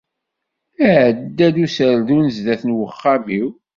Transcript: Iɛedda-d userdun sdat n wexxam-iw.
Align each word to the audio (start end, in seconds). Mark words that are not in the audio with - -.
Iɛedda-d 0.85 1.55
userdun 1.65 2.27
sdat 2.35 2.61
n 2.65 2.75
wexxam-iw. 2.77 3.47